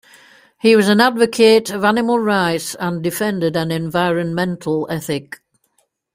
[0.59, 5.39] He was an advocate of animal rights and defended an environmental ethic.